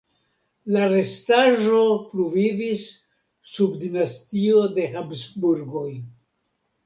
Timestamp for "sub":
3.51-3.75